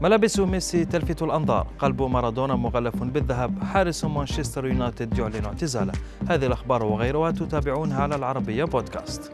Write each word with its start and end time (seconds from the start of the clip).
ملابس 0.00 0.40
ميسي 0.40 0.84
تلفت 0.84 1.22
الأنظار. 1.22 1.66
قلب 1.78 2.02
مارادونا 2.02 2.56
مغلف 2.56 3.02
بالذهب 3.02 3.62
حارس 3.62 4.04
مانشستر 4.04 4.66
يونايتد 4.66 5.18
يعلن 5.18 5.44
اعتزاله. 5.44 5.92
هذه 6.28 6.46
الأخبار 6.46 6.84
وغيرها 6.84 7.30
تتابعونها 7.30 8.02
على 8.02 8.16
العربية 8.16 8.64
بودكاست. 8.64 9.32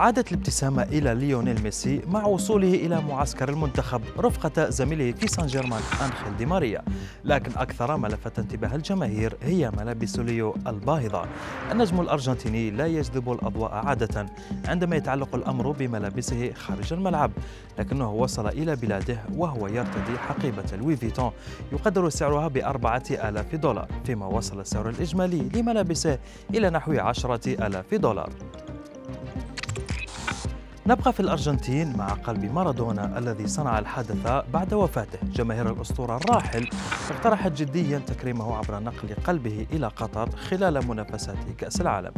عادت 0.00 0.32
الابتسامة 0.32 0.82
إلى 0.82 1.14
ليونيل 1.14 1.62
ميسي 1.62 2.00
مع 2.08 2.26
وصوله 2.26 2.74
إلى 2.74 3.00
معسكر 3.00 3.48
المنتخب 3.48 4.00
رفقة 4.18 4.70
زميله 4.70 5.12
في 5.12 5.28
سان 5.28 5.46
جيرمان 5.46 5.80
أنخيل 6.04 6.36
دي 6.36 6.46
ماريا. 6.46 6.82
لكن 7.24 7.50
أكثر 7.56 7.96
ما 7.96 8.08
لفت 8.08 8.38
انتباه 8.38 8.74
الجماهير 8.74 9.36
هي 9.42 9.70
ملابس 9.70 10.18
ليو 10.18 10.54
الباهظة. 10.66 11.24
النجم 11.72 12.00
الأرجنتيني 12.00 12.70
لا 12.70 12.86
يجذب 12.86 13.32
الأضواء 13.32 13.72
عادة 13.72 14.26
عندما 14.68 14.96
يتعلق 14.96 15.34
الأمر 15.34 15.70
بملابسه 15.70 16.52
خارج 16.52 16.92
الملعب. 16.92 17.30
لكنه 17.78 18.12
وصل 18.12 18.48
إلى 18.48 18.76
بلاده 18.76 19.18
وهو 19.36 19.66
يرتدي 19.66 20.18
حقيبة 20.18 20.76
لوي 20.80 20.96
فيتون 20.96 21.30
يقدر 21.72 22.08
سعرها 22.08 22.48
بأربعة 22.48 23.04
آلاف 23.10 23.54
دولار 23.54 23.88
فيما 24.04 24.26
وصل 24.26 24.60
السعر 24.60 24.88
الإجمالي 24.88 25.48
لملابسه 25.54 26.18
إلى 26.54 26.70
نحو 26.70 26.92
عشرة 26.92 27.66
آلاف 27.66 27.94
دولار. 27.94 28.30
نبقى 30.86 31.12
في 31.12 31.20
الأرجنتين 31.20 31.96
مع 31.96 32.08
قلب 32.08 32.44
مارادونا 32.44 33.18
الذي 33.18 33.46
صنع 33.46 33.78
الحدث 33.78 34.44
بعد 34.52 34.74
وفاته. 34.74 35.18
جماهير 35.32 35.72
الأسطورة 35.72 36.16
الراحل 36.16 36.68
اقترحت 37.10 37.52
جديا 37.52 37.98
تكريمه 37.98 38.56
عبر 38.56 38.80
نقل 38.80 39.14
قلبه 39.26 39.66
إلى 39.72 39.86
قطر 39.86 40.30
خلال 40.36 40.88
منافسات 40.88 41.36
كأس 41.58 41.80
العالم. 41.80 42.12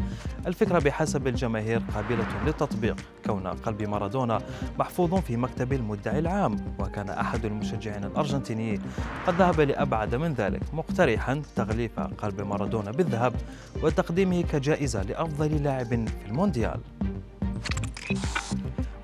الفكرة 0.47 0.79
بحسب 0.79 1.27
الجماهير 1.27 1.83
قابلة 1.95 2.27
للتطبيق 2.47 2.97
كون 3.27 3.47
قلب 3.47 3.83
مارادونا 3.83 4.41
محفوظ 4.79 5.15
في 5.15 5.37
مكتب 5.37 5.73
المدعي 5.73 6.19
العام 6.19 6.57
وكان 6.79 7.10
أحد 7.10 7.45
المشجعين 7.45 8.04
الأرجنتينيين 8.04 8.82
قد 9.26 9.35
ذهب 9.35 9.60
لأبعد 9.60 10.15
من 10.15 10.35
ذلك 10.35 10.63
مقترحا 10.74 11.43
تغليف 11.57 12.01
قلب 12.01 12.41
مارادونا 12.41 12.91
بالذهب 12.91 13.35
وتقديمه 13.82 14.43
كجائزة 14.43 15.02
لأفضل 15.02 15.63
لاعب 15.63 15.88
في 15.88 16.26
المونديال. 16.29 16.80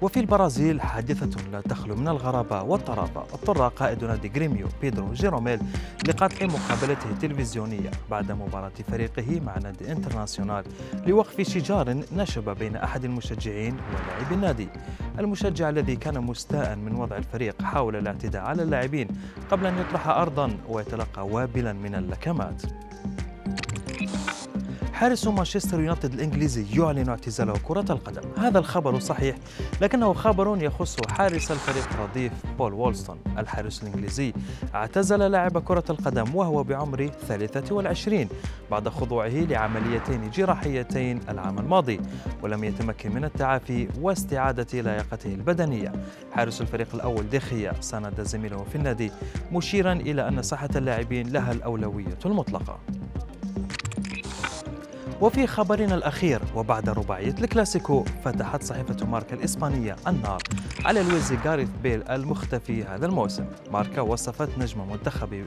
وفي 0.03 0.21
البرازيل 0.21 0.81
حادثة 0.81 1.51
لا 1.53 1.61
تخلو 1.61 1.97
من 1.97 2.09
الغرابة 2.09 2.63
والطرافة 2.63 3.21
اضطر 3.21 3.69
قائد 3.69 4.05
نادي 4.05 4.33
غريميو 4.37 4.69
بيدرو 4.83 5.13
جيروميل 5.13 5.61
لقطع 6.09 6.47
مقابلته 6.47 7.11
التلفزيونية 7.11 7.91
بعد 8.11 8.33
مباراة 8.33 8.73
فريقه 8.91 9.41
مع 9.41 9.59
نادي 9.59 9.93
انترناسيونال 9.93 10.65
لوقف 11.07 11.41
شجار 11.41 12.03
نشب 12.17 12.57
بين 12.59 12.77
أحد 12.77 13.05
المشجعين 13.05 13.75
ولاعب 13.75 14.33
النادي. 14.33 14.69
المشجع 15.19 15.69
الذي 15.69 15.97
كان 15.97 16.21
مستاء 16.21 16.77
من 16.77 16.95
وضع 16.95 17.17
الفريق 17.17 17.63
حاول 17.63 17.97
الاعتداء 17.97 18.43
على 18.43 18.63
اللاعبين 18.63 19.09
قبل 19.51 19.67
أن 19.67 19.79
يطرح 19.79 20.09
أرضا 20.09 20.59
ويتلقى 20.69 21.27
وابلا 21.27 21.73
من 21.73 21.95
اللكمات 21.95 22.63
حارس 24.99 25.27
مانشستر 25.27 25.81
يونايتد 25.81 26.15
الإنجليزي 26.15 26.67
يعلن 26.79 27.09
اعتزاله 27.09 27.55
كرة 27.65 27.85
القدم، 27.91 28.23
هذا 28.39 28.59
الخبر 28.59 28.99
صحيح 28.99 29.37
لكنه 29.81 30.13
خبر 30.13 30.63
يخص 30.63 30.97
حارس 31.09 31.51
الفريق 31.51 31.89
الرديف 31.95 32.33
بول 32.59 32.73
وولستون، 32.73 33.19
الحارس 33.39 33.83
الإنجليزي 33.83 34.33
اعتزل 34.75 35.19
لاعب 35.19 35.59
كرة 35.59 35.85
القدم 35.91 36.35
وهو 36.35 36.63
بعمر 36.63 37.11
23 37.29 38.29
بعد 38.71 38.89
خضوعه 38.89 39.29
لعمليتين 39.29 40.31
جراحيتين 40.31 41.21
العام 41.29 41.59
الماضي، 41.59 42.01
ولم 42.43 42.65
يتمكن 42.65 43.15
من 43.15 43.25
التعافي 43.25 43.89
واستعادة 44.01 44.81
لياقته 44.83 45.35
البدنية. 45.35 45.93
حارس 46.33 46.61
الفريق 46.61 46.89
الأول 46.95 47.31
دي 47.31 47.47
خيا 47.47 47.73
ساند 47.81 48.21
زميله 48.21 48.65
في 48.65 48.77
النادي 48.77 49.11
مشيرا 49.53 49.93
إلى 49.93 50.29
أن 50.29 50.43
صحة 50.43 50.71
اللاعبين 50.77 51.29
لها 51.33 51.53
الأولوية 51.53 52.19
المطلقة. 52.27 52.79
وفي 55.21 55.47
خبرنا 55.47 55.95
الأخير 55.95 56.41
وبعد 56.55 56.89
رباعية 56.89 57.35
الكلاسيكو 57.41 58.05
فتحت 58.25 58.63
صحيفة 58.63 59.07
ماركا 59.07 59.35
الإسبانية 59.35 59.97
النار 60.07 60.43
على 60.85 61.03
الويلزي 61.03 61.37
غاريث 61.45 61.69
بيل 61.83 62.03
المختفي 62.03 62.85
هذا 62.85 63.07
الموسم 63.07 63.45
ماركا 63.73 64.01
وصفت 64.01 64.59
نجم 64.59 64.89
منتخب 64.91 65.45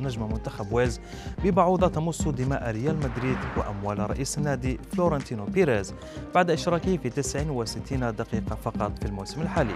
نجم 0.00 0.32
منتخب 0.32 0.72
ويلز 0.72 1.00
ببعوضة 1.44 1.88
تمص 1.88 2.28
دماء 2.28 2.70
ريال 2.70 2.96
مدريد 2.96 3.38
وأموال 3.56 4.10
رئيس 4.10 4.38
النادي 4.38 4.80
فلورنتينو 4.92 5.44
بيريز 5.44 5.94
بعد 6.34 6.50
إشراكه 6.50 6.96
في 6.96 7.10
69 7.10 8.14
دقيقة 8.16 8.56
فقط 8.64 8.98
في 8.98 9.06
الموسم 9.06 9.42
الحالي 9.42 9.74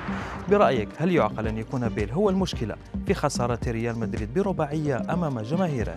برأيك 0.49 0.89
هل 0.97 1.13
يعقل 1.13 1.47
أن 1.47 1.59
يكون 1.59 1.89
بيل 1.89 2.11
هو 2.11 2.31
المشكلة 2.31 2.77
في 3.07 3.15
خسارة 3.15 3.61
ريال 3.67 3.99
مدريد 3.99 4.35
برباعية 4.35 5.03
أمام 5.11 5.41
جماهيره؟ 5.41 5.97